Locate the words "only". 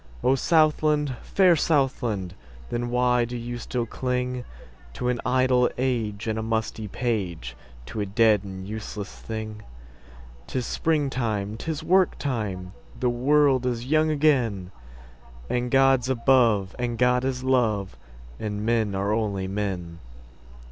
19.13-19.47